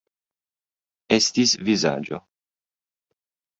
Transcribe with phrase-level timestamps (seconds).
[1.17, 2.23] Estis vizaĝo.